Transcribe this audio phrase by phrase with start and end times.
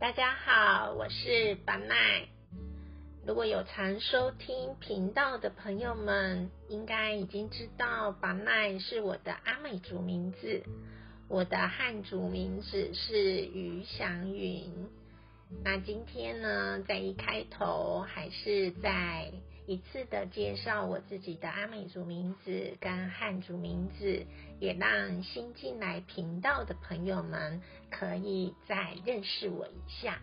[0.00, 2.28] 大家好，我是巴奈。
[3.26, 10.62] 如果有常收听频道的朋友们，应该已经知道巴奈是我的阿美族名字，
[11.26, 14.70] 我的汉族名字是于祥云。
[15.64, 19.32] 那今天呢，在一开头还是在
[19.68, 24.24] 一次的介绍我自己的阿美族名字跟汉族名字，
[24.58, 27.60] 也让新进来频道的朋友们
[27.90, 30.20] 可以再认识我一下。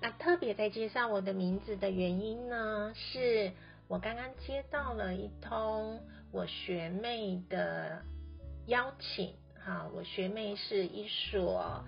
[0.00, 3.52] 那特别在介绍我的名字的原因呢，是
[3.88, 8.02] 我刚刚接到了一通我学妹的
[8.66, 11.84] 邀请，哈，我学妹是一所。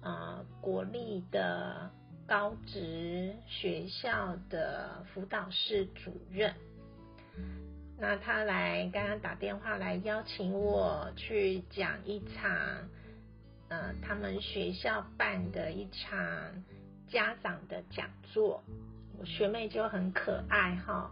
[0.00, 1.88] 啊，国立的
[2.26, 6.54] 高职学校的辅导室主任，
[7.98, 12.88] 那他来刚刚打电话来邀请我去讲一场，
[13.68, 16.18] 呃，他们学校办的一场
[17.08, 18.62] 家长的讲座。
[19.18, 21.10] 我学妹就很可爱哈，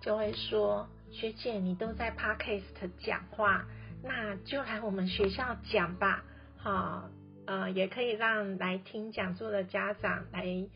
[0.00, 3.66] 就会说学姐你都在 Podcast 讲话，
[4.04, 6.22] 那就来我们学校讲吧，
[6.56, 7.10] 好。
[7.46, 10.68] 呃，也可以让来听讲座的家长来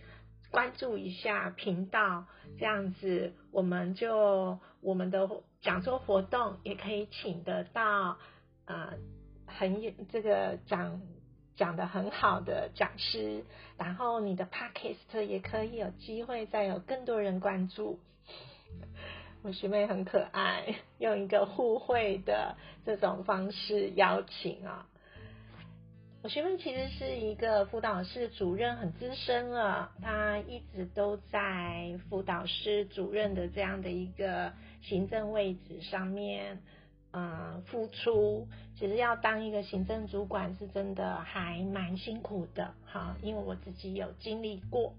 [0.51, 2.25] 关注一下频道，
[2.59, 5.29] 这样子我们就我们的
[5.61, 8.19] 讲座活动也可以请得到
[8.65, 8.95] 呃
[9.47, 11.01] 很这个讲
[11.55, 13.45] 讲的很好的讲师，
[13.79, 18.01] 然后你的 podcast 也可以有机会再有更多人关注。
[19.43, 24.89] 我学妹很可爱，用一个互惠的这种方式邀请啊。
[26.29, 29.93] 学妹其实是一个辅导室主任，很资深了。
[30.03, 36.63] 她一直都在辅导室主任的这样的一个行政位置上面，
[37.13, 38.49] 嗯，付出。
[38.79, 44.95] 其实要当一个行政主管是真的还蛮辛苦的，哈，因为我自己有经历过。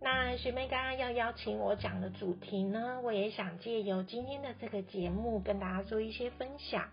[0.00, 6.88] 那学妹刚刚要邀请我讲的主题呢，我也想借由今天的这个节目跟大家做一些分享。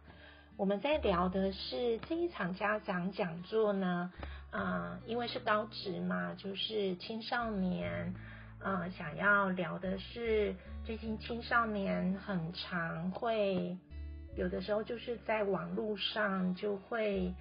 [0.55, 4.13] 我们在聊的是这一场家长讲座呢，
[4.51, 8.13] 啊，因为是高职嘛，就是青少年，
[8.59, 10.55] 啊，想要聊的是
[10.85, 13.75] 最近青少年很常会
[14.35, 17.33] 有的时候就是在网络上就会，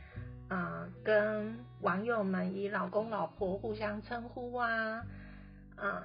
[0.48, 5.04] 啊，跟网友们以老公老婆互相称呼啊，
[5.76, 6.02] 嗯，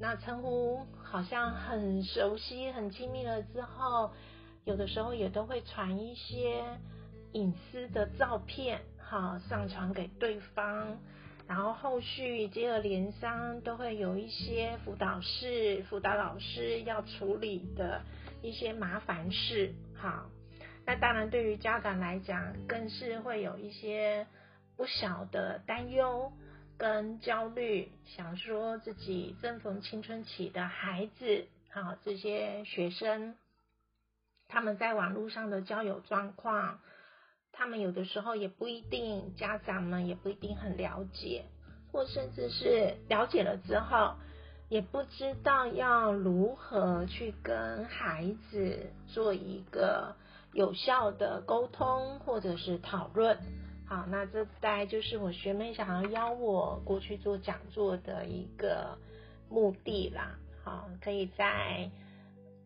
[0.00, 4.10] 那称呼好像很熟悉、很亲密了之后。
[4.64, 6.62] 有的时候也都会传一些
[7.32, 10.98] 隐私的照片，哈，上传给对方，
[11.48, 18.02] 然后后续接二连三都会有一些辅导室、辅导老师要处理的
[18.40, 20.26] 一些麻烦事，哈。
[20.86, 24.26] 那当然对于家长来讲，更是会有一些
[24.76, 26.32] 不小的担忧
[26.78, 33.34] 跟焦虑，想说自己正逢青春期的孩子，好，这些学生。
[34.52, 36.78] 他们在网络上的交友状况，
[37.52, 41.46] 他们有的时候也不一定，家长们也不一定很了解，
[41.90, 44.16] 或甚至是了解了之后，
[44.68, 50.16] 也不知道要如何去跟孩子做一个
[50.52, 53.38] 有效的沟通或者是讨论。
[53.88, 58.98] 好，那这大概就是我学妹想要邀我过去做讲座的一个
[59.48, 60.36] 目的啦。
[60.62, 61.90] 好，可以在。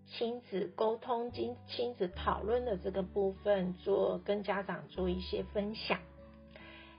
[0.09, 5.99] 亲子沟通、亲亲子讨论的这个部分，做跟家长做一些分享。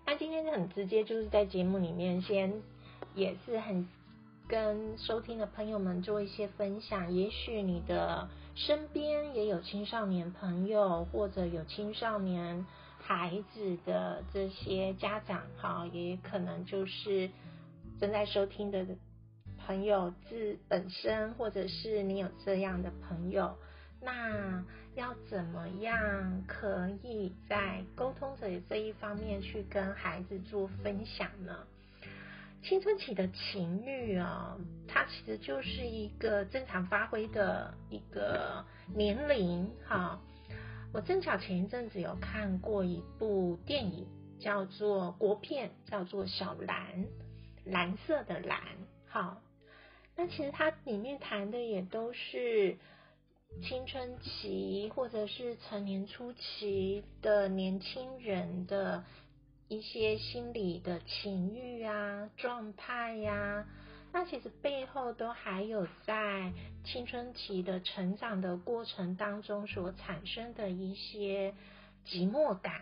[0.06, 2.62] 那今天很直接，就是在节目里面先
[3.16, 3.88] 也是很
[4.48, 7.14] 跟收听的朋友们做一些分享。
[7.14, 12.66] 也许你的身边也有青少年朋友，或者有青少年
[13.00, 17.30] 孩子的这些家长，哈，也可能就是
[18.00, 18.86] 正在收听的。
[19.68, 23.58] 朋友自本身，或者是你有这样的朋友，
[24.02, 24.64] 那
[24.96, 31.68] 要怎么样可以在沟通者这一方面去跟孩子做分享呢？
[32.64, 38.64] 青春期的情欲啊，它其实就是一个正常发挥的一个
[38.96, 39.70] 年龄。
[39.86, 40.22] 哈，
[40.94, 44.08] 我正巧前一阵子有看过一部电影，
[44.40, 47.04] 叫做国片，叫做《小蓝》，
[47.66, 48.62] 蓝色的蓝。
[49.10, 49.42] 好。
[50.18, 52.76] 那其实它里面谈的也都是
[53.62, 59.04] 青春期或者是成年初期的年轻人的
[59.68, 63.68] 一些心理的情欲啊、状态呀。
[64.12, 66.52] 那其实背后都还有在
[66.84, 71.54] 青春期的成长的过程当中所产生的一些
[72.08, 72.82] 寂寞感。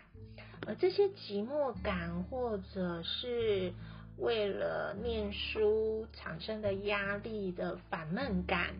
[0.66, 3.74] 而这些寂寞感，或者是
[4.18, 8.74] 为了念书产生的压力的烦闷感，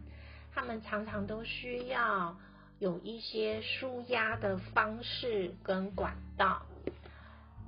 [0.55, 2.37] 他们常常都需要
[2.79, 6.63] 有一些舒压的方式跟管道。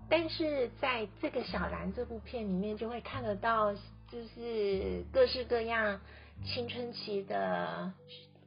[0.09, 6.01] 但是在这个小兰这部片里面，就会看得到，就是各式各样
[6.45, 7.93] 青春期的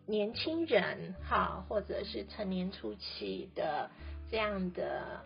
[0.06, 3.90] 年轻人，哈，或者是成年初期的
[4.30, 5.22] 这样的。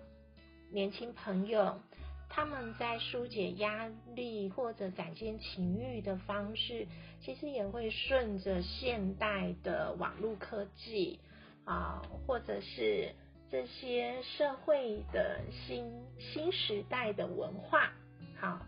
[0.72, 1.80] 年轻朋友，
[2.30, 6.88] 他们在疏解压力或者展现情欲的方式，
[7.22, 11.20] 其实也会顺着现代的网络科技
[11.64, 13.14] 啊，或者是
[13.50, 15.86] 这些社会的新
[16.20, 17.92] 新时代的文化，
[18.40, 18.60] 好，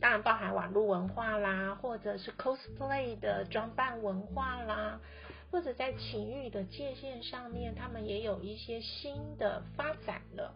[0.00, 5.00] 当然包含网络文化啦，或者是 cosplay 的装扮文化啦，
[5.50, 10.54] 或者在情欲的界限上面，他们也有一些新的发展了。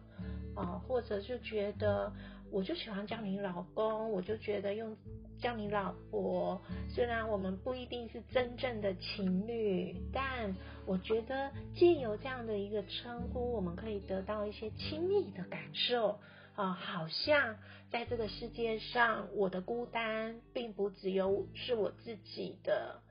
[0.55, 2.13] 啊，或者就觉得
[2.53, 4.95] 我就喜欢叫你老公，我就觉得用
[5.39, 10.55] 叫你老婆，虽然我们不一定是真正的情侣，但
[10.85, 16.19] 我觉得借由这样的一个称呼，我们可以得到一些亲密的感受
[16.55, 17.57] 啊，好像
[17.89, 23.01] 在这个世界上，我的孤单并不只有是我自己的，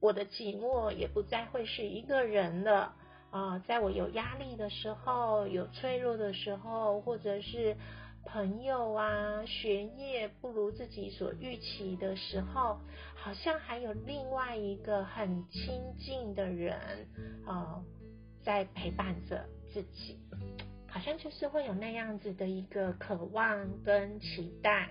[0.00, 2.94] 我的寂寞也不再会是一个人了。
[3.30, 7.76] 啊，在我有压力的时候，有脆弱的时候，或者是
[8.24, 12.78] 朋友啊学业不如自己所预期的时候，
[13.14, 16.76] 好像还有另外一个很亲近的人
[17.46, 17.82] 啊，
[18.42, 20.18] 在陪伴着自己，
[20.88, 24.90] 好像就是会有那样子的一个渴望跟期待。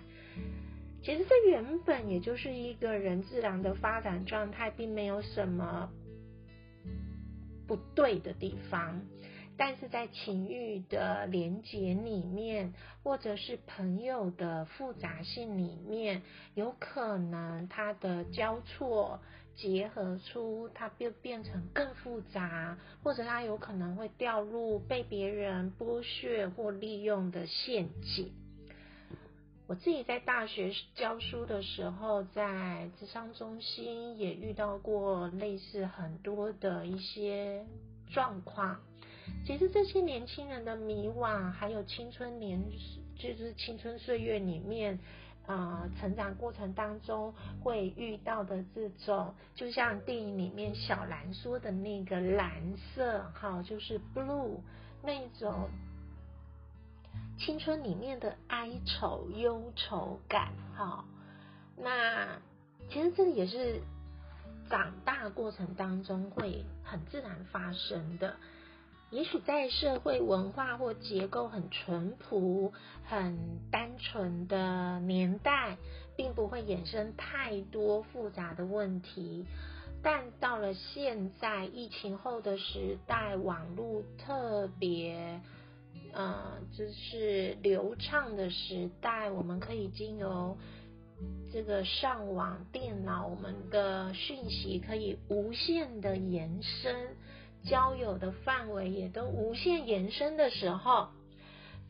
[1.04, 5.92] 其实这原本也就是一个人自然的发展状态，并没有什么。
[7.68, 9.02] 不对的地方，
[9.58, 12.74] 但是在情欲的连结里面，
[13.04, 16.22] 或者是朋友的复杂性里面，
[16.54, 19.20] 有可能它的交错
[19.56, 28.32] 结合出，它变变成更复杂，或者它有可能会掉入被别人剥削或利用的陷阱。
[29.66, 37.66] 我自己在大学教书的时候，在智商中心也遇到过类似很多的一些
[38.14, 38.80] 状况。
[39.46, 42.64] 其实这些年轻人的迷惘，还有青春年，
[43.16, 45.00] 就是青春岁月里面
[45.46, 47.34] 啊，成长过程当中
[47.64, 52.52] 会遇到的这种，就像电影里面小兰说的那个蓝
[52.94, 54.60] 色，哈，就是 blue
[55.04, 55.70] 那种。
[57.40, 61.06] 青春里面的哀愁、忧愁感，哈，
[61.78, 62.40] 那
[62.90, 63.80] 其实这个也是
[64.72, 68.36] 长大过程当中会很自然发生的。
[69.12, 72.74] 也许在社会文化或结构很淳朴、
[73.06, 75.78] 很单纯的年代，
[76.16, 79.46] 并不会衍生太多复杂的问题，
[80.04, 85.42] 但到了现在疫情后的时代，网络特别。
[86.14, 90.58] 呃，就是流畅的时代，我们可以经由
[91.52, 96.96] 这个上网、电脑，我们的讯息可以无限的延伸，
[97.64, 101.10] 交友的范围也都无限延伸的时候，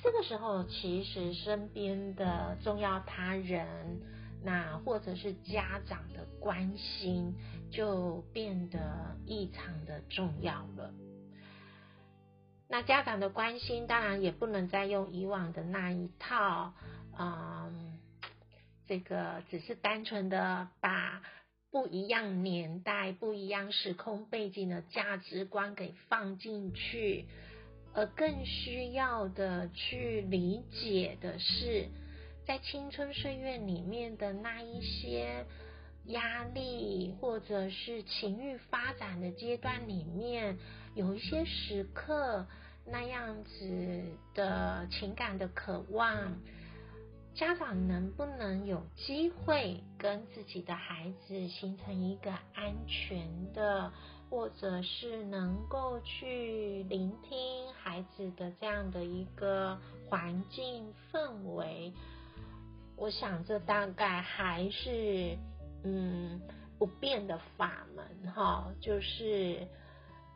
[0.01, 4.01] 这个时候其实身边的重要他人，
[4.43, 7.35] 那或者是家长的关心，
[7.71, 10.93] 就变得异常的重要了。
[12.69, 16.73] 那家长的关心当然也不能再用以往的那一套，
[17.17, 17.97] 嗯，
[18.87, 21.21] 这个只是单纯的把
[21.77, 27.25] 不一样年代、不一样时空背景的价值观给放进去，
[27.93, 31.87] 而更需要的去理解的是，
[32.47, 35.45] 在青春岁月里面的那一些
[36.05, 40.57] 压力，或者是情欲发展的阶段里面。
[40.95, 42.47] 有一些时刻，
[42.87, 44.03] 那样子
[44.33, 46.41] 的情感的渴望，
[47.37, 53.93] 家长能不能有机会跟自己的孩子形成一个安全的，
[54.27, 59.77] 或者是能够去聆听孩子的这样的一个
[60.09, 61.93] 环境氛围？
[62.95, 65.37] 我想这大概还是
[65.83, 66.41] 嗯
[66.79, 69.67] 不变的法门哈，就是。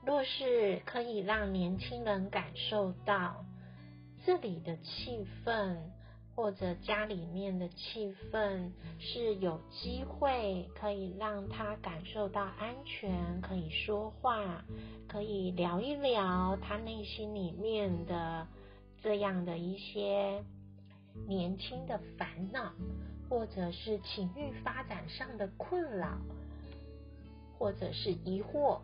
[0.04, 3.46] 若是可以让年轻人感受到
[4.26, 5.78] 这里的气氛，
[6.36, 14.64] 或者家里面的气氛是有机会可以让他感受到安全，可以说话，
[15.08, 18.48] 可以聊一聊他内心里面的
[19.04, 20.44] 这样的一些
[21.28, 22.72] 年轻的烦恼，
[23.30, 26.18] 或者是情欲发展上的困扰，
[27.60, 28.80] 或者是疑惑，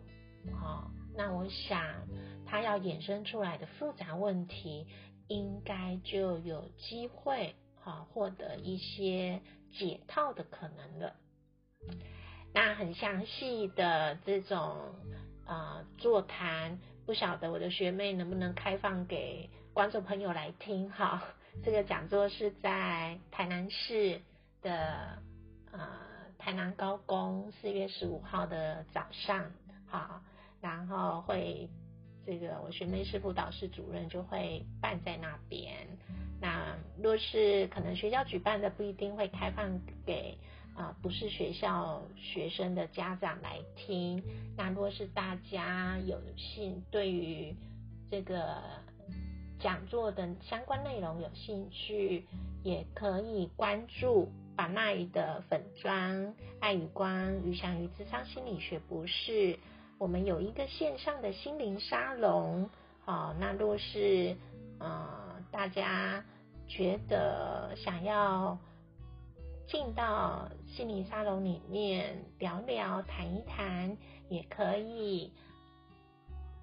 [0.52, 2.06] 好，那我想
[2.46, 4.86] 他要衍生出来的复杂问题，
[5.28, 9.40] 应该就有机会好获得一些
[9.72, 11.14] 解套的可能了。
[12.52, 14.94] 那很详细的这种
[15.46, 21.22] 呃座谈，不晓得我的学妹能不能开放给观众朋友来听哈？
[21.64, 24.20] 这个讲座是在台南市
[24.62, 25.18] 的
[25.72, 25.88] 呃
[26.38, 29.52] 台南高工四月十五号的早上，
[29.86, 30.22] 好，
[30.60, 31.68] 然后会
[32.28, 35.74] 这个我学妹是辅导室主任就会办在那边。
[36.38, 40.36] 那若是可能学校举办的，不一定会开放给。
[40.76, 44.22] 啊，不是学校学生的家长来听。
[44.58, 47.56] 那若是大家有兴对于
[48.10, 48.62] 这个
[49.58, 52.26] 讲座的相关内容有兴趣，
[52.62, 59.58] 也可以关注把奈的粉砖爱与光余祥于智商心理学博士。
[59.98, 62.70] 我们有一个线上的心灵沙龙。
[63.04, 64.36] 好，那若是
[64.78, 66.24] 呃大家
[66.66, 68.58] 觉得想要。
[69.70, 73.98] 进到心灵沙龙里面聊聊、谈一谈，
[74.30, 75.30] 也可以。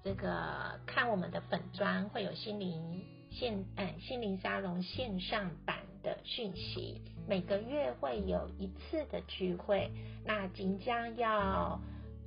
[0.02, 7.00] 这个看我们的粉砖会有心灵线，嗯，心灵沙龙线上版的讯息。
[7.28, 9.88] 每个月会有一次的聚会，
[10.24, 11.80] 那即将要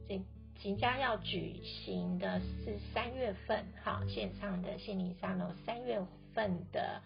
[0.08, 0.24] 这
[0.62, 6.02] 即将要举行的是三月份，哈，线上的心灵沙龙三月
[6.34, 7.02] 份的。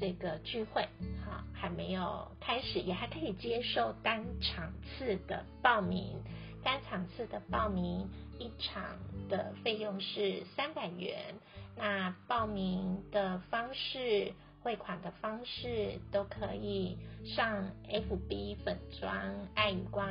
[0.00, 0.82] 这个聚会
[1.24, 6.20] 哈还没有开始，也还可以接受单场次的报名。
[6.64, 8.08] 单场次的报名
[8.40, 11.36] 一场的费用是三百元。
[11.76, 20.08] 那报名的方式、汇款的方式都可以上 FB 粉砖爱与光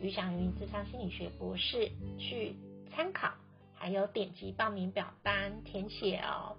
[0.00, 2.54] 于祥云智商心理学博士去
[2.90, 3.32] 参考，
[3.74, 6.56] 还有点击报名表单填写哦。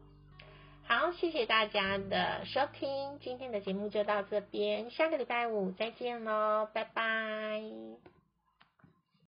[0.84, 7.62] 好，谢谢大家的收听，今天的节目就到这边，下个礼拜五再见喽，拜拜。